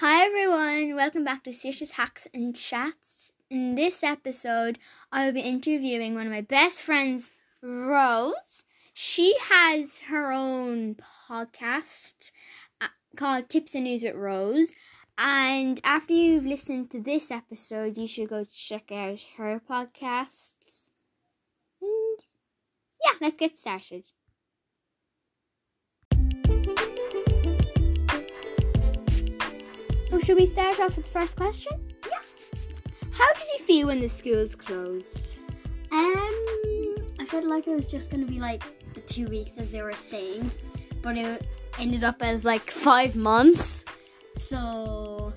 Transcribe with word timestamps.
Hi 0.00 0.24
everyone, 0.26 0.94
welcome 0.94 1.24
back 1.24 1.42
to 1.42 1.50
Saoirse's 1.50 1.90
Hacks 1.90 2.28
and 2.32 2.54
Chats. 2.54 3.32
In 3.50 3.74
this 3.74 4.04
episode, 4.04 4.78
I 5.10 5.26
will 5.26 5.32
be 5.32 5.40
interviewing 5.40 6.14
one 6.14 6.24
of 6.24 6.32
my 6.32 6.40
best 6.40 6.82
friends, 6.82 7.32
Rose. 7.60 8.62
She 8.94 9.34
has 9.50 10.02
her 10.02 10.30
own 10.30 10.94
podcast 11.28 12.30
uh, 12.80 12.94
called 13.16 13.48
Tips 13.48 13.74
and 13.74 13.86
News 13.86 14.04
with 14.04 14.14
Rose. 14.14 14.70
And 15.18 15.80
after 15.82 16.12
you've 16.12 16.46
listened 16.46 16.92
to 16.92 17.00
this 17.00 17.32
episode, 17.32 17.98
you 17.98 18.06
should 18.06 18.28
go 18.28 18.44
check 18.44 18.92
out 18.92 19.26
her 19.36 19.60
podcasts. 19.68 20.90
And 21.82 22.24
yeah, 23.04 23.14
let's 23.20 23.36
get 23.36 23.58
started. 23.58 24.04
Well, 30.10 30.20
should 30.20 30.38
we 30.38 30.46
start 30.46 30.80
off 30.80 30.96
with 30.96 31.04
the 31.04 31.10
first 31.10 31.36
question? 31.36 31.72
Yeah. 32.06 32.18
How 33.10 33.30
did 33.34 33.44
you 33.58 33.64
feel 33.64 33.86
when 33.88 34.00
the 34.00 34.08
schools 34.08 34.54
closed? 34.54 35.42
Um, 35.92 36.34
I 37.20 37.26
felt 37.26 37.44
like 37.44 37.66
it 37.66 37.74
was 37.74 37.86
just 37.86 38.10
gonna 38.10 38.24
be 38.24 38.38
like 38.38 38.62
the 38.94 39.02
two 39.02 39.26
weeks 39.26 39.58
as 39.58 39.70
they 39.70 39.82
were 39.82 39.92
saying, 39.92 40.50
but 41.02 41.18
it 41.18 41.46
ended 41.78 42.04
up 42.04 42.22
as 42.22 42.44
like 42.44 42.70
five 42.70 43.16
months. 43.16 43.84
So, 44.32 45.34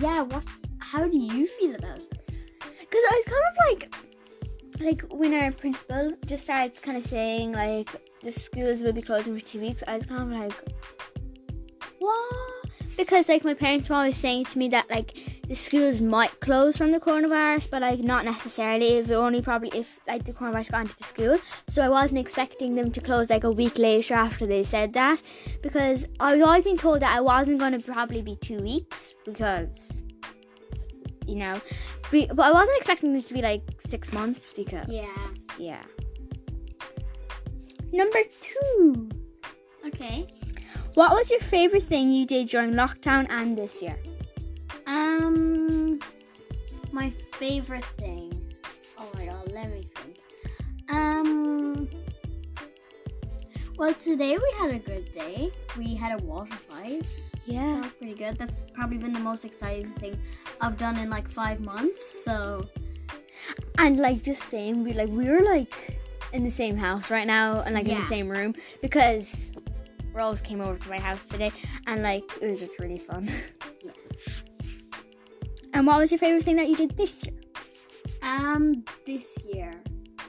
yeah. 0.00 0.22
What? 0.22 0.44
How 0.78 1.06
do 1.06 1.16
you 1.16 1.46
feel 1.46 1.74
about 1.74 1.98
it? 1.98 2.12
Because 2.18 3.04
I 3.10 3.22
was 3.22 3.24
kind 3.24 3.44
of 3.50 3.56
like, 3.70 3.94
like 4.80 5.12
when 5.12 5.32
our 5.32 5.50
principal 5.50 6.12
just 6.26 6.44
started 6.44 6.80
kind 6.82 6.98
of 6.98 7.04
saying 7.04 7.52
like 7.52 7.88
the 8.22 8.32
schools 8.32 8.82
will 8.82 8.92
be 8.92 9.02
closing 9.02 9.38
for 9.38 9.44
two 9.44 9.60
weeks. 9.60 9.82
I 9.86 9.96
was 9.96 10.06
kind 10.06 10.22
of 10.22 10.38
like, 10.38 10.52
what? 11.98 12.55
Because 12.96 13.28
like 13.28 13.44
my 13.44 13.54
parents 13.54 13.88
were 13.88 13.96
always 13.96 14.16
saying 14.16 14.46
to 14.46 14.58
me 14.58 14.68
that 14.68 14.88
like 14.90 15.40
the 15.48 15.54
schools 15.54 16.00
might 16.00 16.40
close 16.40 16.76
from 16.76 16.92
the 16.92 17.00
coronavirus, 17.00 17.70
but 17.70 17.82
like 17.82 18.00
not 18.00 18.24
necessarily. 18.24 18.94
If 18.98 19.10
only 19.10 19.42
probably 19.42 19.70
if 19.78 19.98
like 20.06 20.24
the 20.24 20.32
coronavirus 20.32 20.70
got 20.70 20.80
into 20.82 20.96
the 20.96 21.04
school. 21.04 21.38
So 21.68 21.82
I 21.82 21.88
wasn't 21.88 22.20
expecting 22.20 22.74
them 22.74 22.90
to 22.92 23.00
close 23.00 23.28
like 23.28 23.44
a 23.44 23.50
week 23.50 23.78
later 23.78 24.14
after 24.14 24.46
they 24.46 24.64
said 24.64 24.94
that, 24.94 25.22
because 25.62 26.06
I 26.20 26.34
was 26.34 26.42
always 26.42 26.64
being 26.64 26.78
told 26.78 27.00
that 27.00 27.14
I 27.16 27.20
wasn't 27.20 27.58
going 27.58 27.78
to 27.78 27.92
probably 27.92 28.22
be 28.22 28.36
two 28.36 28.58
weeks 28.60 29.12
because 29.24 30.02
you 31.26 31.36
know. 31.36 31.60
But 32.10 32.38
I 32.38 32.52
wasn't 32.52 32.78
expecting 32.78 33.12
this 33.12 33.28
to 33.28 33.34
be 33.34 33.42
like 33.42 33.62
six 33.78 34.12
months 34.12 34.52
because 34.52 34.88
Yeah. 34.88 35.28
yeah. 35.58 35.82
Number 37.92 38.20
two. 38.40 39.08
Okay. 39.86 40.26
What 40.96 41.10
was 41.10 41.30
your 41.30 41.40
favorite 41.40 41.82
thing 41.82 42.10
you 42.10 42.24
did 42.24 42.48
during 42.48 42.72
lockdown 42.72 43.26
and 43.28 43.54
this 43.54 43.82
year? 43.82 43.98
Um, 44.86 46.00
my 46.90 47.10
favorite 47.34 47.84
thing. 47.98 48.32
Oh 48.96 49.06
my 49.14 49.26
god, 49.26 49.52
let 49.52 49.70
me 49.70 49.86
think. 49.94 50.18
Um, 50.88 51.86
well, 53.76 53.92
today 53.92 54.38
we 54.38 54.54
had 54.58 54.70
a 54.70 54.78
good 54.78 55.12
day. 55.12 55.50
We 55.76 55.94
had 55.94 56.18
a 56.18 56.24
water 56.24 56.56
fight. 56.56 57.06
Yeah, 57.44 57.74
that 57.74 57.82
was 57.82 57.92
pretty 57.92 58.14
good. 58.14 58.38
That's 58.38 58.54
probably 58.72 58.96
been 58.96 59.12
the 59.12 59.20
most 59.20 59.44
exciting 59.44 59.92
thing 59.96 60.18
I've 60.62 60.78
done 60.78 60.96
in 60.96 61.10
like 61.10 61.28
five 61.28 61.60
months. 61.60 62.24
So 62.24 62.66
And 63.76 63.98
like 63.98 64.22
just 64.22 64.44
saying 64.44 64.82
we 64.82 64.94
like 64.94 65.10
we 65.10 65.28
were 65.28 65.42
like 65.42 66.00
in 66.32 66.42
the 66.42 66.50
same 66.50 66.78
house 66.78 67.10
right 67.10 67.26
now 67.26 67.60
and 67.60 67.74
like 67.74 67.86
in 67.86 68.00
the 68.00 68.06
same 68.06 68.30
room 68.30 68.54
because 68.80 69.52
Rose 70.16 70.40
came 70.40 70.60
over 70.60 70.78
to 70.78 70.88
my 70.88 70.98
house 70.98 71.26
today 71.26 71.52
and 71.86 72.02
like 72.02 72.24
it 72.40 72.48
was 72.48 72.58
just 72.58 72.78
really 72.80 72.98
fun. 72.98 73.28
Yeah. 73.84 73.92
And 75.74 75.86
what 75.86 75.98
was 76.00 76.10
your 76.10 76.18
favorite 76.18 76.42
thing 76.42 76.56
that 76.56 76.68
you 76.70 76.76
did 76.76 76.96
this 76.96 77.22
year? 77.26 77.34
um, 78.22 78.82
this 79.04 79.38
year, 79.52 79.70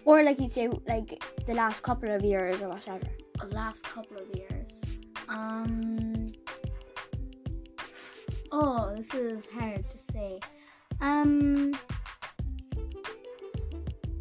Or 0.03 0.21
like 0.21 0.39
you'd 0.41 0.51
say 0.51 0.67
like 0.87 1.23
the 1.45 1.53
last 1.53 1.83
couple 1.83 2.11
of 2.13 2.21
years 2.21 2.61
or 2.61 2.67
whatever. 2.67 3.07
the 3.39 3.47
last 3.55 3.85
couple 3.85 4.17
of 4.17 4.27
years. 4.35 4.83
Um. 5.29 6.27
Oh, 8.51 8.93
this 8.95 9.13
is 9.13 9.47
hard 9.47 9.89
to 9.89 9.97
say. 9.97 10.39
Um. 10.99 11.73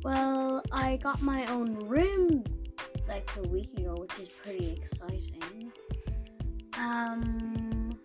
Well, 0.04 0.62
I 0.70 0.96
got 0.98 1.22
my 1.22 1.44
own 1.46 1.74
room 1.88 2.44
like 3.08 3.28
a 3.36 3.48
week 3.48 3.76
ago, 3.78 3.96
which 3.98 4.16
is 4.20 4.28
pretty 4.28 4.70
exciting. 4.70 5.42
Um. 6.78 7.98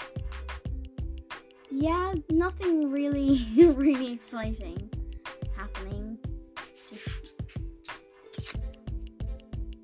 Yeah, 1.69 2.13
nothing 2.29 2.91
really, 2.91 3.45
really 3.57 4.11
exciting 4.11 4.89
happening. 5.55 6.17
Just. 6.89 8.57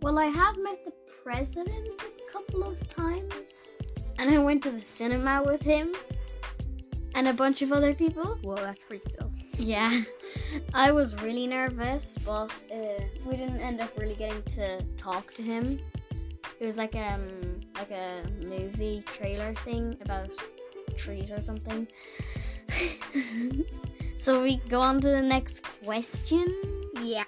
Well, 0.01 0.19
I 0.19 0.25
have 0.25 0.57
met 0.57 0.83
the 0.85 0.93
president 1.23 1.87
a 2.01 2.31
couple 2.31 2.63
of 2.63 2.87
times, 2.87 3.73
and 4.19 4.29
I 4.29 4.37
went 4.37 4.63
to 4.63 4.71
the 4.71 4.81
cinema 4.81 5.43
with 5.45 5.61
him 5.61 5.93
and 7.15 7.27
a 7.27 7.33
bunch 7.33 7.61
of 7.61 7.73
other 7.73 7.93
people. 7.93 8.37
Well, 8.43 8.57
that's 8.57 8.83
pretty 8.83 9.03
cool. 9.19 9.31
Yeah, 9.57 10.01
I 10.73 10.91
was 10.91 11.15
really 11.23 11.47
nervous, 11.47 12.17
but 12.23 12.51
uh, 12.71 13.01
we 13.25 13.35
didn't 13.35 13.59
end 13.59 13.81
up 13.81 13.91
really 13.97 14.15
getting 14.15 14.43
to 14.43 14.83
talk 14.97 15.33
to 15.33 15.41
him. 15.41 15.79
It 16.59 16.65
was 16.65 16.77
like 16.77 16.95
um 16.95 17.61
like 17.77 17.91
a 17.91 18.23
movie 18.41 19.03
trailer 19.05 19.53
thing 19.55 19.97
about 20.01 20.29
trees 20.95 21.31
or 21.31 21.41
something. 21.41 21.87
so 24.17 24.41
we 24.41 24.57
go 24.69 24.81
on 24.81 24.99
to 25.01 25.09
the 25.09 25.21
next 25.21 25.63
question. 25.83 26.47
Yeah. 27.01 27.25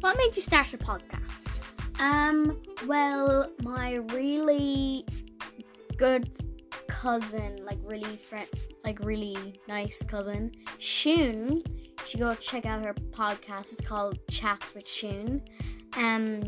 What 0.00 0.16
made 0.18 0.36
you 0.36 0.42
start 0.42 0.72
a 0.74 0.78
podcast? 0.78 1.48
Um, 1.98 2.60
well, 2.86 3.50
my 3.62 3.94
really 4.12 5.06
good 5.96 6.30
cousin, 6.88 7.64
like 7.64 7.78
really 7.82 8.16
friend, 8.16 8.46
like 8.84 8.98
really 9.00 9.60
nice 9.68 10.02
cousin, 10.02 10.52
Shun. 10.78 11.56
You 11.56 11.62
should 12.06 12.20
go 12.20 12.34
check 12.34 12.66
out 12.66 12.84
her 12.84 12.94
podcast. 13.12 13.72
It's 13.72 13.80
called 13.80 14.18
Chats 14.28 14.74
with 14.74 14.86
Shun. 14.86 15.42
Um, 15.96 16.42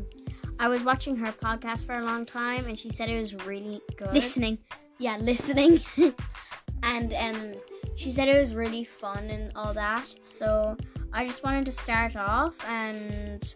I 0.58 0.68
was 0.68 0.82
watching 0.82 1.16
her 1.16 1.32
podcast 1.32 1.84
for 1.84 1.98
a 1.98 2.04
long 2.04 2.24
time, 2.24 2.66
and 2.66 2.78
she 2.78 2.90
said 2.90 3.08
it 3.08 3.18
was 3.18 3.34
really 3.46 3.80
good. 3.96 4.12
Listening. 4.12 4.58
yeah, 4.98 5.16
listening. 5.18 5.80
and 6.82 7.12
um, 7.14 7.52
she 7.94 8.10
said 8.10 8.28
it 8.28 8.38
was 8.38 8.54
really 8.54 8.84
fun 8.84 9.28
and 9.28 9.52
all 9.54 9.74
that. 9.74 10.14
So 10.20 10.76
I 11.12 11.26
just 11.26 11.44
wanted 11.44 11.66
to 11.66 11.72
start 11.72 12.16
off, 12.16 12.56
and 12.68 13.54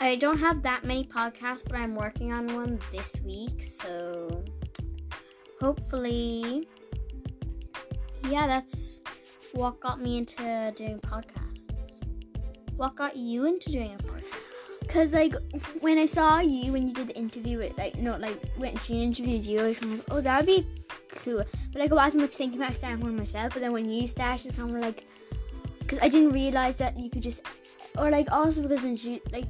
I 0.00 0.16
don't 0.16 0.38
have 0.38 0.62
that 0.62 0.84
many 0.84 1.04
podcasts, 1.04 1.62
but 1.64 1.76
I'm 1.76 1.94
working 1.94 2.32
on 2.32 2.52
one 2.54 2.80
this 2.90 3.20
week. 3.20 3.62
So 3.62 4.42
hopefully, 5.60 6.66
yeah, 8.28 8.48
that's 8.48 9.00
what 9.52 9.78
got 9.78 10.00
me 10.00 10.18
into 10.18 10.72
doing 10.76 10.98
podcasts. 10.98 12.00
What 12.76 12.96
got 12.96 13.16
you 13.16 13.46
into 13.46 13.70
doing 13.70 13.94
a 13.94 13.98
podcast? 13.98 14.49
Cause 14.88 15.12
like 15.12 15.34
when 15.80 15.98
I 15.98 16.06
saw 16.06 16.40
you 16.40 16.72
when 16.72 16.88
you 16.88 16.94
did 16.94 17.08
the 17.08 17.16
interview 17.16 17.58
with 17.58 17.76
like 17.78 17.98
no 17.98 18.16
like 18.16 18.38
when 18.56 18.76
she 18.78 19.02
interviewed 19.02 19.44
you, 19.44 19.60
I 19.60 19.68
was 19.68 19.78
kind 19.78 19.94
of 19.94 20.04
oh 20.10 20.20
that'd 20.20 20.46
be 20.46 20.66
cool. 21.08 21.44
But 21.72 21.80
like 21.80 21.92
I 21.92 21.94
wasn't 21.94 22.22
much 22.22 22.34
thinking 22.34 22.60
about 22.60 22.74
starting 22.74 23.00
one 23.00 23.16
myself. 23.16 23.52
But 23.54 23.60
then 23.60 23.72
when 23.72 23.88
you 23.88 24.06
started, 24.06 24.46
it's 24.46 24.56
kind 24.56 24.74
of 24.74 24.82
like 24.82 25.04
because 25.80 25.98
I 26.00 26.08
didn't 26.08 26.32
realize 26.32 26.76
that 26.76 26.98
you 26.98 27.10
could 27.10 27.22
just 27.22 27.40
or 27.98 28.10
like 28.10 28.30
also 28.30 28.62
because 28.62 28.82
when 28.82 28.96
she 28.96 29.20
like 29.32 29.46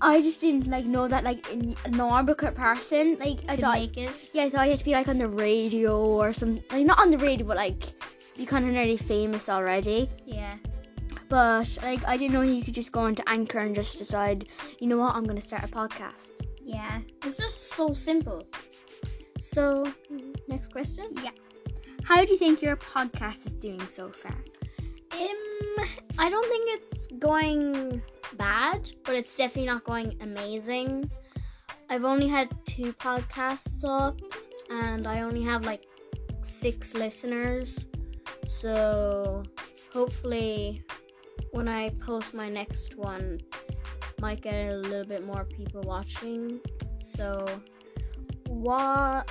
I 0.00 0.20
just 0.20 0.40
didn't 0.40 0.66
like 0.66 0.84
know 0.84 1.08
that 1.08 1.24
like 1.24 1.48
in 1.50 1.76
a 1.84 1.90
normal 1.90 2.34
person 2.34 3.16
like 3.18 3.38
I 3.48 3.56
thought 3.56 3.96
yeah 3.96 4.44
I 4.44 4.50
thought 4.50 4.64
you 4.64 4.70
had 4.70 4.78
to 4.80 4.84
be 4.84 4.92
like 4.92 5.08
on 5.08 5.18
the 5.18 5.28
radio 5.28 5.98
or 5.98 6.32
some 6.32 6.60
like 6.70 6.84
not 6.84 6.98
on 7.00 7.10
the 7.10 7.18
radio 7.18 7.46
but 7.46 7.56
like 7.56 7.82
you 8.36 8.46
kind 8.46 8.66
of 8.66 8.72
nearly 8.72 8.96
famous 8.96 9.48
already. 9.48 10.10
Yeah. 10.26 10.56
But 11.28 11.78
like 11.82 12.06
I 12.06 12.16
didn't 12.16 12.32
know 12.32 12.42
you 12.42 12.62
could 12.62 12.74
just 12.74 12.92
go 12.92 13.06
into 13.06 13.26
Anchor 13.28 13.58
and 13.58 13.74
just 13.74 13.98
decide, 13.98 14.48
you 14.80 14.86
know 14.86 14.98
what, 14.98 15.14
I'm 15.14 15.24
gonna 15.24 15.40
start 15.40 15.64
a 15.64 15.68
podcast. 15.68 16.32
Yeah. 16.62 17.00
It's 17.22 17.36
just 17.36 17.70
so 17.70 17.92
simple. 17.92 18.46
So, 19.38 19.84
next 20.48 20.72
question. 20.72 21.06
Yeah. 21.22 21.30
How 22.04 22.24
do 22.24 22.32
you 22.32 22.38
think 22.38 22.62
your 22.62 22.76
podcast 22.76 23.46
is 23.46 23.54
doing 23.54 23.86
so 23.88 24.10
far? 24.10 24.36
Um, 25.12 25.86
I 26.18 26.28
don't 26.30 26.46
think 26.48 26.82
it's 26.82 27.06
going 27.18 28.02
bad, 28.36 28.90
but 29.04 29.14
it's 29.14 29.34
definitely 29.34 29.66
not 29.66 29.84
going 29.84 30.16
amazing. 30.20 31.10
I've 31.90 32.04
only 32.04 32.28
had 32.28 32.48
two 32.64 32.92
podcasts 32.94 33.84
up, 33.84 34.20
and 34.70 35.06
I 35.06 35.22
only 35.22 35.42
have 35.42 35.64
like 35.64 35.86
six 36.42 36.94
listeners. 36.94 37.86
So 38.46 39.42
hopefully, 39.92 40.82
when 41.54 41.68
I 41.68 41.90
post 41.90 42.34
my 42.34 42.48
next 42.48 42.96
one, 42.96 43.40
might 44.20 44.40
get 44.42 44.72
a 44.72 44.76
little 44.76 45.04
bit 45.04 45.24
more 45.24 45.44
people 45.44 45.80
watching. 45.82 46.60
So, 47.00 47.46
what? 48.48 49.30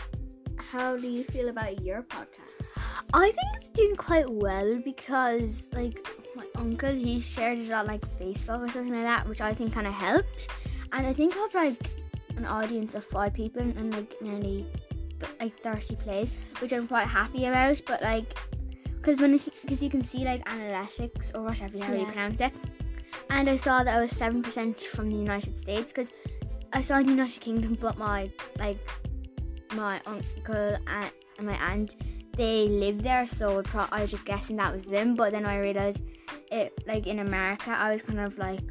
how 0.57 0.97
do 0.97 1.09
you 1.09 1.23
feel 1.25 1.49
about 1.49 1.81
your 1.81 2.01
podcast? 2.03 2.77
I 3.13 3.25
think 3.25 3.47
it's 3.55 3.69
doing 3.69 3.95
quite 3.95 4.29
well 4.29 4.79
because 4.83 5.69
like 5.73 6.05
my 6.35 6.45
uncle 6.55 6.93
he 6.93 7.19
shared 7.19 7.59
it 7.59 7.71
on 7.71 7.85
like 7.87 8.01
Facebook 8.01 8.61
or 8.61 8.69
something 8.69 8.93
like 8.93 9.03
that, 9.03 9.27
which 9.27 9.41
I 9.41 9.53
think 9.53 9.73
kind 9.73 9.87
of 9.87 9.93
helped. 9.93 10.47
And 10.91 11.05
I 11.05 11.13
think 11.13 11.35
I 11.35 11.39
have 11.39 11.55
like 11.55 11.89
an 12.37 12.45
audience 12.45 12.95
of 12.95 13.03
five 13.05 13.33
people 13.33 13.61
and 13.61 13.93
like 13.93 14.15
nearly 14.21 14.65
like 15.39 15.57
thirty 15.59 15.95
plays, 15.95 16.31
which 16.59 16.73
I'm 16.73 16.87
quite 16.87 17.07
happy 17.07 17.45
about. 17.45 17.81
But 17.85 18.01
like, 18.01 18.37
because 19.03 19.19
when 19.19 19.37
because 19.61 19.83
you 19.83 19.89
can 19.89 20.03
see 20.03 20.23
like 20.23 20.43
analytics 20.45 21.35
or 21.35 21.41
whatever 21.41 21.77
how 21.83 21.93
you 21.93 22.05
pronounce 22.05 22.39
it, 22.39 22.53
and 23.29 23.49
I 23.49 23.57
saw 23.57 23.83
that 23.83 23.97
I 23.97 24.01
was 24.01 24.11
seven 24.11 24.41
percent 24.41 24.79
from 24.79 25.09
the 25.09 25.15
United 25.15 25.57
States 25.57 25.91
because 25.91 26.09
I 26.71 26.81
saw 26.81 26.99
the 26.99 27.09
United 27.09 27.41
Kingdom, 27.41 27.77
but 27.79 27.97
my 27.97 28.31
like 28.57 28.79
my 29.75 29.99
uncle 30.05 30.77
and 30.87 31.11
and 31.37 31.47
my 31.47 31.55
aunt 31.71 31.95
they 32.35 32.67
live 32.67 33.03
there, 33.03 33.27
so 33.27 33.61
pro- 33.61 33.87
I 33.91 34.01
was 34.01 34.11
just 34.11 34.25
guessing 34.25 34.55
that 34.55 34.73
was 34.73 34.85
them. 34.85 35.15
But 35.15 35.33
then 35.33 35.45
I 35.45 35.59
realized 35.59 36.01
it, 36.51 36.73
like 36.87 37.05
in 37.05 37.19
America, 37.19 37.69
I 37.69 37.93
was 37.93 38.01
kind 38.01 38.19
of 38.19 38.37
like, 38.39 38.63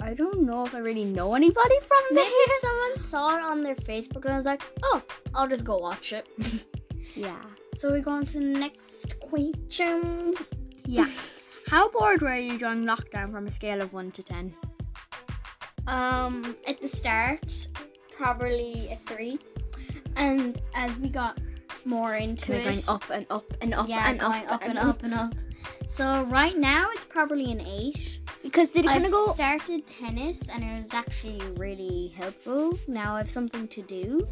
I 0.00 0.12
don't 0.12 0.42
know 0.42 0.66
if 0.66 0.74
I 0.74 0.80
really 0.80 1.04
know 1.04 1.34
anybody 1.34 1.80
from 1.80 2.02
Maybe 2.10 2.28
there. 2.28 2.56
someone 2.60 2.98
saw 2.98 3.36
it 3.38 3.42
on 3.42 3.62
their 3.62 3.76
Facebook 3.76 4.24
and 4.26 4.34
I 4.34 4.36
was 4.36 4.44
like, 4.44 4.62
oh, 4.82 5.02
I'll 5.34 5.48
just 5.48 5.64
go 5.64 5.78
watch 5.78 6.12
it. 6.12 6.28
Yeah, 7.14 7.40
so 7.74 7.94
we 7.94 8.00
go 8.00 8.10
on 8.10 8.26
to 8.26 8.38
the 8.38 8.44
next 8.44 9.15
questions. 9.28 10.50
yeah. 10.86 11.08
How 11.68 11.90
bored 11.90 12.22
were 12.22 12.36
you 12.36 12.58
during 12.58 12.84
lockdown 12.84 13.32
from 13.32 13.46
a 13.46 13.50
scale 13.50 13.82
of 13.82 13.92
one 13.92 14.10
to 14.12 14.22
ten? 14.22 14.54
Um, 15.86 16.56
at 16.66 16.80
the 16.80 16.88
start, 16.88 17.68
probably 18.16 18.88
a 18.90 18.96
three, 18.96 19.38
and 20.16 20.60
as 20.74 20.96
we 20.98 21.08
got 21.08 21.38
more 21.84 22.14
into 22.14 22.54
it, 22.54 22.64
going 22.64 22.78
up 22.88 23.10
and 23.10 23.26
up 23.30 23.52
and 23.60 23.74
up 23.74 23.88
yeah, 23.88 24.10
and 24.10 24.20
up, 24.20 24.52
up 24.52 24.62
and 24.64 24.78
up 24.78 25.02
and 25.02 25.14
up. 25.14 25.34
So 25.88 26.24
right 26.24 26.56
now 26.56 26.88
it's 26.92 27.04
probably 27.04 27.50
an 27.52 27.60
eight. 27.60 28.20
Because 28.42 28.70
did 28.70 28.84
it 28.84 28.88
kind 28.88 29.04
of 29.04 29.10
go? 29.10 29.26
started 29.32 29.86
tennis 29.86 30.48
and 30.48 30.62
it 30.62 30.82
was 30.82 30.94
actually 30.94 31.40
really 31.56 32.12
helpful. 32.16 32.78
Now 32.86 33.14
I 33.14 33.18
have 33.18 33.30
something 33.30 33.66
to 33.68 33.82
do 33.82 34.28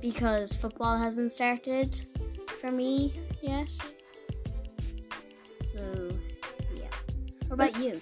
because 0.00 0.56
football 0.56 0.98
hasn't 0.98 1.30
started 1.32 2.06
for 2.60 2.72
me 2.72 3.12
yet. 3.40 3.70
What 7.56 7.70
about 7.70 7.82
you? 7.82 8.00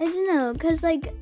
I 0.00 0.04
don't 0.04 0.28
know, 0.34 0.54
cause 0.54 0.82
like 0.82 1.12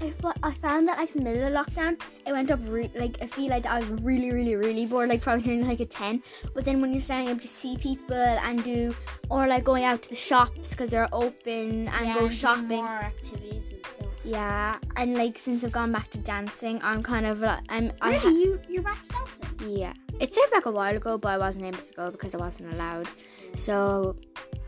I 0.00 0.12
I 0.44 0.52
found 0.52 0.86
that 0.88 0.98
like 0.98 1.14
in 1.16 1.24
the 1.24 1.30
middle 1.30 1.48
of 1.56 1.66
lockdown, 1.66 2.00
it 2.26 2.32
went 2.32 2.50
up 2.52 2.60
re- 2.68 2.90
like 2.94 3.18
I 3.20 3.26
feel 3.26 3.48
like 3.48 3.66
I 3.66 3.80
was 3.80 3.88
really 4.02 4.30
really 4.30 4.54
really 4.54 4.86
bored, 4.86 5.08
like 5.08 5.22
probably 5.22 5.44
nearly 5.46 5.64
like 5.68 5.80
a 5.80 5.86
ten. 5.86 6.22
But 6.54 6.64
then 6.64 6.80
when 6.80 6.92
you're 6.92 7.00
starting 7.00 7.28
able 7.28 7.40
to 7.40 7.48
see 7.48 7.76
people 7.76 8.14
and 8.16 8.62
do 8.62 8.94
or 9.30 9.46
like 9.48 9.64
going 9.64 9.84
out 9.84 10.02
to 10.02 10.08
the 10.08 10.14
shops 10.16 10.70
because 10.70 10.90
they're 10.90 11.08
open 11.12 11.88
and 11.88 12.06
yeah, 12.06 12.14
go 12.14 12.26
and 12.26 12.34
shopping. 12.34 12.68
more 12.68 12.86
activities 12.86 13.72
and 13.72 13.84
stuff. 13.86 14.06
Yeah, 14.24 14.76
and 14.96 15.14
like 15.16 15.38
since 15.38 15.64
I've 15.64 15.72
gone 15.72 15.90
back 15.90 16.10
to 16.10 16.18
dancing, 16.18 16.80
I'm 16.82 17.02
kind 17.02 17.26
of 17.26 17.40
like 17.40 17.60
I'm 17.68 17.90
I 18.00 18.10
Really, 18.10 18.20
ha- 18.20 18.28
you 18.28 18.60
you're 18.68 18.82
back 18.84 19.02
to 19.02 19.08
dancing? 19.08 19.70
yeah. 19.70 19.92
It 20.20 20.32
started 20.32 20.52
back 20.52 20.66
a 20.66 20.70
while 20.72 20.96
ago, 20.96 21.18
but 21.18 21.28
I 21.30 21.38
wasn't 21.38 21.64
able 21.64 21.78
to 21.78 21.92
go 21.94 22.10
because 22.10 22.34
I 22.34 22.38
wasn't 22.38 22.72
allowed. 22.74 23.08
So 23.56 24.16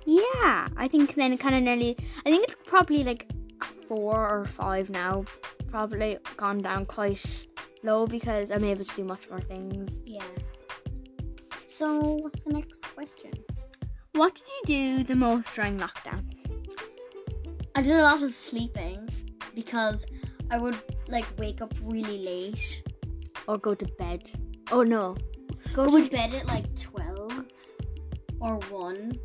yeah, 0.06 0.69
I 0.76 0.88
think 0.88 1.14
then 1.14 1.32
it 1.32 1.41
kind 1.41 1.55
of 1.55 1.62
nearly. 1.62 1.97
I 2.25 2.31
think 2.31 2.44
it's 2.44 2.56
probably 2.67 3.05
like 3.05 3.31
four 3.87 4.29
or 4.29 4.44
five 4.44 4.91
now. 4.91 5.25
Probably 5.69 6.19
gone 6.37 6.58
down 6.58 6.87
quite 6.87 7.47
low 7.82 8.06
because 8.06 8.50
I'm 8.50 8.64
able 8.64 8.85
to 8.85 8.97
do 8.97 9.05
much 9.05 9.29
more 9.31 9.41
things. 9.41 10.00
Yeah. 10.05 10.25
So 11.67 12.19
what's 12.23 12.44
the 12.44 12.52
next 12.52 12.82
question? 12.94 13.31
What 14.12 14.35
did 14.35 14.49
you 14.49 14.62
do 14.99 15.05
the 15.05 15.14
most 15.14 15.55
during 15.55 15.79
lockdown? 15.79 16.25
I 17.75 17.82
did 17.82 17.93
a 17.93 18.02
lot 18.02 18.23
of 18.23 18.35
sleeping 18.35 19.08
because 19.55 20.05
I 20.50 20.58
would 20.58 20.76
like 21.08 21.26
wake 21.38 21.62
up 21.62 21.73
really 21.82 22.19
late, 22.25 22.82
Or 23.47 23.56
go 23.56 23.75
to 23.75 23.87
bed? 23.99 24.31
Oh 24.73 24.82
no, 24.82 25.17
go 25.73 25.87
But 25.87 26.05
to 26.05 26.11
bed 26.11 26.35
at 26.35 26.47
like 26.47 26.75
twelve 26.75 27.47
or 28.41 28.56
one. 28.69 29.19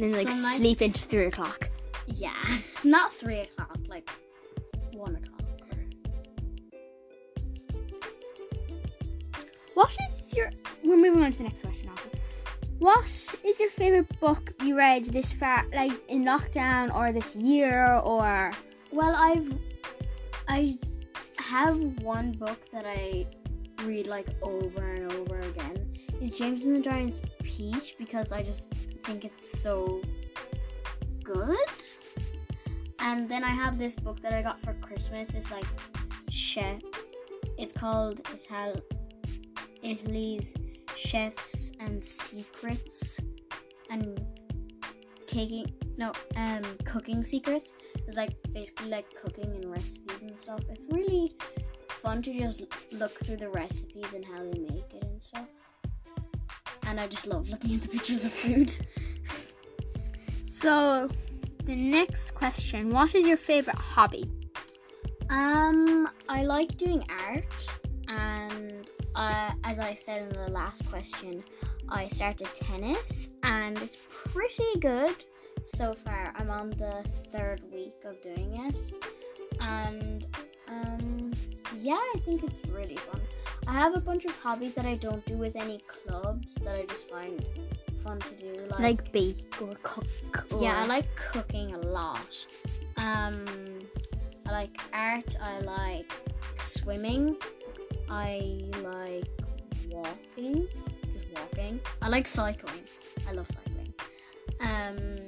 Then 0.00 0.12
like 0.12 0.30
sleep 0.56 0.82
into 0.82 1.06
three 1.06 1.26
o'clock. 1.26 1.68
Yeah, 2.06 2.34
not 2.84 3.12
three 3.12 3.40
o'clock, 3.40 3.78
like 3.86 4.08
one 4.92 5.16
o'clock. 5.16 5.40
What 9.74 9.96
is 10.08 10.34
your? 10.34 10.50
We're 10.84 10.96
moving 10.96 11.22
on 11.22 11.32
to 11.32 11.38
the 11.38 11.44
next 11.44 11.62
question. 11.62 11.90
After. 11.90 12.18
What 12.78 13.04
is 13.44 13.60
your 13.60 13.70
favorite 13.70 14.20
book 14.20 14.52
you 14.64 14.76
read 14.76 15.06
this 15.06 15.32
far, 15.32 15.66
like 15.72 15.92
in 16.10 16.24
lockdown 16.24 16.94
or 16.94 17.12
this 17.12 17.36
year 17.36 17.96
or? 17.96 18.52
Well, 18.90 19.14
I've 19.14 19.52
I 20.48 20.78
have 21.38 21.78
one 22.02 22.32
book 22.32 22.58
that 22.72 22.84
I 22.86 23.26
read 23.84 24.06
like 24.06 24.28
over 24.42 24.92
and 24.92 25.12
over 25.12 25.38
again. 25.40 25.94
Is 26.20 26.36
James 26.36 26.66
and 26.66 26.76
the 26.76 26.80
Giant's 26.80 27.20
Peach 27.42 27.96
because 27.98 28.32
I 28.32 28.42
just 28.42 28.72
think 29.10 29.24
it's 29.24 29.60
so 29.60 30.00
good. 31.24 31.78
And 33.00 33.28
then 33.28 33.42
I 33.42 33.48
have 33.48 33.76
this 33.76 33.96
book 33.96 34.20
that 34.20 34.32
I 34.32 34.40
got 34.40 34.60
for 34.60 34.74
Christmas. 34.74 35.34
It's 35.34 35.50
like 35.50 35.66
chef. 36.28 36.80
It's 37.58 37.72
called 37.72 38.20
Ital- 38.32 38.84
Italy's 39.82 40.54
Chefs 40.94 41.72
and 41.80 42.00
Secrets 42.02 43.18
and 43.90 44.24
caking 45.26 45.66
no 45.96 46.12
um 46.36 46.62
cooking 46.84 47.24
secrets. 47.24 47.72
It's 48.06 48.16
like 48.16 48.34
basically 48.52 48.90
like 48.90 49.08
cooking 49.20 49.50
and 49.56 49.64
recipes 49.72 50.22
and 50.22 50.38
stuff. 50.38 50.60
It's 50.68 50.86
really 50.92 51.32
fun 51.88 52.22
to 52.22 52.32
just 52.32 52.62
look 52.92 53.14
through 53.24 53.38
the 53.38 53.50
recipes 53.50 54.14
and 54.14 54.24
how 54.24 54.38
they 54.38 54.60
make 54.60 54.94
it 54.94 55.02
and 55.02 55.20
stuff. 55.20 55.48
And 56.90 56.98
I 56.98 57.06
just 57.06 57.28
love 57.28 57.48
looking 57.48 57.76
at 57.76 57.82
the 57.82 57.88
pictures 57.88 58.24
of 58.24 58.32
food. 58.32 58.72
So, 60.42 61.08
the 61.64 61.76
next 61.76 62.32
question: 62.32 62.90
What 62.90 63.14
is 63.14 63.24
your 63.24 63.36
favorite 63.36 63.78
hobby? 63.78 64.28
Um, 65.30 66.08
I 66.28 66.42
like 66.42 66.76
doing 66.76 67.04
art, 67.28 67.78
and 68.08 68.90
uh, 69.14 69.52
as 69.62 69.78
I 69.78 69.94
said 69.94 70.22
in 70.22 70.28
the 70.30 70.50
last 70.50 70.84
question, 70.90 71.44
I 71.88 72.08
started 72.08 72.48
tennis, 72.54 73.30
and 73.44 73.78
it's 73.78 73.98
pretty 74.10 74.80
good 74.80 75.14
so 75.62 75.94
far. 75.94 76.34
I'm 76.36 76.50
on 76.50 76.70
the 76.70 77.04
third 77.30 77.62
week 77.72 78.02
of 78.04 78.20
doing 78.20 78.66
it, 78.66 78.92
and 79.60 80.26
um, 80.66 81.32
yeah, 81.78 82.02
I 82.16 82.18
think 82.24 82.42
it's 82.42 82.68
really 82.68 82.96
fun. 82.96 83.20
I 83.66 83.72
have 83.72 83.94
a 83.94 84.00
bunch 84.00 84.24
of 84.24 84.36
hobbies 84.36 84.72
that 84.74 84.86
I 84.86 84.94
don't 84.94 85.24
do 85.26 85.34
with 85.34 85.56
any 85.56 85.78
clubs 85.86 86.54
that 86.56 86.74
I 86.74 86.84
just 86.86 87.10
find 87.10 87.44
fun 88.02 88.18
to 88.20 88.30
do, 88.34 88.66
like, 88.70 88.80
Like 88.80 89.12
bake 89.12 89.60
or 89.60 89.74
cook? 89.82 90.06
Or... 90.50 90.62
yeah, 90.62 90.82
I 90.82 90.86
like 90.86 91.14
cooking 91.14 91.74
a 91.74 91.78
lot. 91.78 92.46
Um, 92.96 93.44
I 94.46 94.52
like 94.52 94.80
art. 94.92 95.36
I 95.40 95.60
like 95.60 96.12
swimming. 96.58 97.36
I 98.08 98.60
like 98.82 99.28
walking. 99.88 100.66
Just 101.12 101.26
walking. 101.34 101.80
I 102.02 102.08
like 102.08 102.26
cycling. 102.26 102.82
I 103.28 103.32
love 103.32 103.46
cycling. 103.48 103.94
Um, 104.60 105.18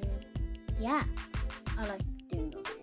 yeah, 0.81 1.05
I 1.79 1.87
like 1.87 2.03
doing 2.29 2.51
those 2.51 2.67
things. 2.67 2.82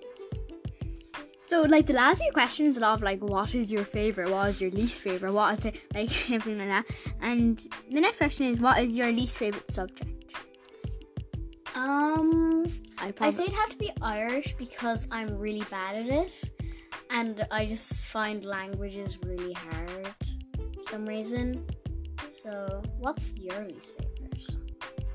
So, 1.50 1.64
like 1.64 1.88
the 1.88 1.94
last 1.94 2.22
few 2.22 2.32
questions, 2.32 2.78
a 2.78 2.80
lot 2.80 2.94
of 2.94 3.02
like, 3.02 3.22
what 3.24 3.56
is 3.56 3.72
your 3.72 3.84
favorite? 3.84 4.30
What 4.30 4.50
is 4.50 4.62
your 4.62 4.70
least 4.70 5.02
favorite? 5.02 5.34
What 5.34 5.58
is 5.58 5.66
it? 5.66 5.82
Like 5.96 6.12
everything 6.30 6.60
like 6.60 6.68
that. 6.68 6.86
And 7.22 7.58
the 7.92 8.00
next 8.00 8.18
question 8.18 8.46
is, 8.46 8.60
what 8.60 8.80
is 8.84 8.96
your 8.96 9.12
least 9.12 9.40
favorite 9.40 9.72
subject? 9.72 10.36
Um, 11.74 12.68
I 13.00 13.12
I 13.20 13.32
say 13.32 13.46
it'd 13.46 13.56
have 13.56 13.70
to 13.70 13.78
be 13.78 13.92
Irish 14.00 14.54
because 14.58 15.08
I'm 15.10 15.40
really 15.40 15.64
bad 15.72 15.96
at 15.96 16.06
it, 16.06 16.52
and 17.10 17.44
I 17.50 17.66
just 17.66 18.06
find 18.06 18.46
languages 18.46 19.18
really 19.24 19.54
hard 19.54 20.14
for 20.76 20.84
some 20.84 21.04
reason. 21.08 21.66
So, 22.30 22.84
what's 23.00 23.34
your 23.34 23.60
least 23.66 23.94
favorite? 23.98 24.20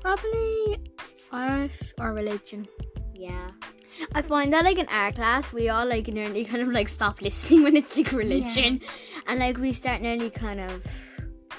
probably 0.01 0.77
Irish 1.31 1.93
or 1.97 2.11
religion. 2.11 2.67
Yeah. 3.13 3.47
I 4.13 4.21
find 4.21 4.51
that 4.53 4.63
like 4.63 4.77
in 4.77 4.87
our 4.87 5.11
class, 5.11 5.51
we 5.53 5.69
all 5.69 5.85
like 5.85 6.07
nearly 6.07 6.43
kind 6.45 6.61
of 6.61 6.69
like 6.69 6.89
stop 6.89 7.21
listening 7.21 7.63
when 7.65 7.75
it's 7.77 7.95
like 7.97 8.11
religion, 8.11 8.81
and 9.27 9.39
like 9.39 9.57
we 9.57 9.73
start 9.73 10.01
nearly 10.01 10.29
kind 10.29 10.59
of 10.59 10.83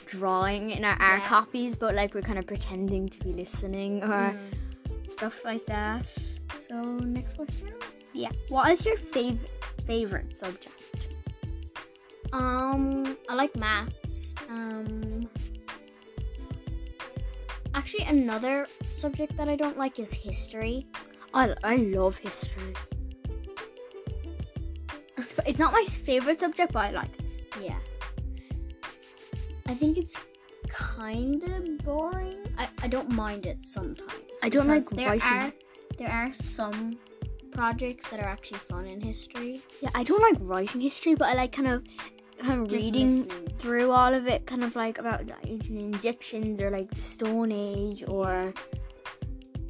drawing 0.06 0.70
in 0.70 0.84
our 0.84 0.96
art 1.00 1.22
Yeah. 1.22 1.28
copies, 1.28 1.76
but 1.76 1.94
like 1.94 2.14
we're 2.14 2.22
kind 2.22 2.38
of 2.38 2.46
pretending 2.46 3.08
to 3.08 3.18
be 3.20 3.32
listening 3.32 4.02
or 4.02 4.34
Mm. 4.34 5.10
stuff 5.10 5.44
like 5.44 5.64
that. 5.66 6.08
So, 6.58 6.80
next 6.98 7.34
question. 7.36 7.72
Yeah. 8.12 8.30
What 8.48 8.70
is 8.72 8.84
your 8.84 8.96
fav- 8.96 9.38
favorite 9.86 10.36
subject? 10.36 10.72
Um, 12.32 13.16
I 13.28 13.34
like 13.34 13.54
maths. 13.56 14.34
Um, 14.48 15.28
Actually, 17.74 18.04
another 18.04 18.66
subject 18.90 19.36
that 19.36 19.48
I 19.50 19.56
don't 19.56 19.76
like 19.76 19.98
is 19.98 20.10
history. 20.12 20.86
I, 21.36 21.54
I 21.62 21.76
love 21.76 22.16
history. 22.16 22.72
It's 25.44 25.58
not 25.58 25.72
my 25.72 25.84
favorite 25.84 26.40
subject, 26.40 26.72
but 26.72 26.86
I 26.86 26.90
like. 26.92 27.10
it. 27.18 27.62
Yeah. 27.62 27.78
I 29.66 29.74
think 29.74 29.98
it's 29.98 30.16
kind 30.66 31.42
of 31.42 31.78
boring. 31.84 32.38
I, 32.56 32.68
I 32.82 32.88
don't 32.88 33.10
mind 33.10 33.44
it 33.44 33.60
sometimes. 33.60 34.40
I 34.42 34.48
don't 34.48 34.66
like 34.66 34.88
there 34.90 35.10
writing. 35.10 35.28
Are, 35.28 35.52
there 35.98 36.10
are 36.10 36.32
some 36.32 36.98
projects 37.50 38.08
that 38.08 38.18
are 38.20 38.28
actually 38.28 38.58
fun 38.58 38.86
in 38.86 39.00
history. 39.00 39.60
Yeah, 39.82 39.90
I 39.94 40.04
don't 40.04 40.22
like 40.22 40.38
writing 40.40 40.80
history, 40.80 41.14
but 41.14 41.28
I 41.28 41.34
like 41.34 41.52
kind 41.52 41.68
of 41.68 41.84
kind 42.42 42.62
of 42.62 42.68
Just 42.68 42.84
reading 42.84 43.26
listening. 43.28 43.54
through 43.58 43.90
all 43.90 44.14
of 44.14 44.26
it, 44.26 44.46
kind 44.46 44.64
of 44.64 44.74
like 44.74 44.98
about 44.98 45.26
the 45.26 45.36
ancient 45.46 45.94
Egyptians 45.96 46.60
or 46.60 46.70
like 46.70 46.90
the 46.90 47.00
Stone 47.00 47.52
Age 47.52 48.04
or 48.08 48.54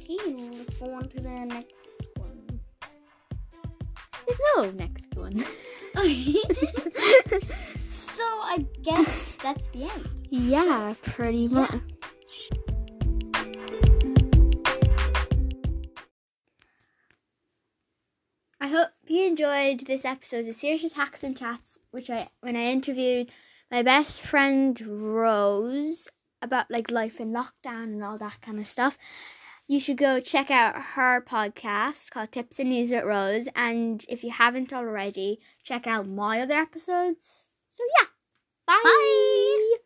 Okay, 0.09 0.33
let's 0.53 0.69
go 0.75 0.93
on 0.93 1.09
to 1.09 1.19
the 1.19 1.29
next 1.29 2.07
one. 2.15 2.61
there's 4.25 4.39
no 4.55 4.71
next 4.71 5.13
one. 5.17 5.43
Okay. 5.97 6.33
so 7.89 8.23
I 8.23 8.65
guess 8.83 9.35
that's 9.43 9.67
the 9.69 9.83
end. 9.83 10.09
yeah, 10.29 10.93
pretty 11.01 11.49
much. 11.49 11.75
I 18.61 18.67
hope 18.69 18.89
you 19.07 19.25
enjoyed 19.25 19.81
this 19.87 20.05
episode 20.05 20.47
of 20.47 20.55
Saoirse's 20.55 20.93
Hacks 20.93 21.23
and 21.23 21.37
Chats, 21.37 21.79
which 21.91 22.09
I 22.09 22.29
when 22.39 22.55
I 22.55 22.71
interviewed 22.71 23.29
my 23.69 23.81
best 23.81 24.21
friend 24.21 24.79
Rose 24.79 26.07
about 26.41 26.71
like 26.71 26.91
life 26.91 27.19
in 27.19 27.33
lockdown 27.33 27.83
and 27.83 28.03
all 28.05 28.17
that 28.19 28.39
kind 28.39 28.57
of 28.57 28.67
stuff. 28.67 28.97
You 29.67 29.81
should 29.81 29.97
go 29.97 30.21
check 30.21 30.49
out 30.49 30.81
her 30.95 31.21
podcast 31.21 32.11
called 32.11 32.31
Tips 32.31 32.57
and 32.59 32.69
News 32.69 32.89
with 32.89 33.03
Rose, 33.03 33.49
and 33.53 34.05
if 34.07 34.23
you 34.23 34.31
haven't 34.31 34.71
already, 34.71 35.39
check 35.61 35.85
out 35.85 36.07
my 36.07 36.39
other 36.39 36.53
episodes. 36.53 37.47
So 37.67 37.83
yeah, 37.99 38.07
bye. 38.65 38.79
Bye. 38.83 39.77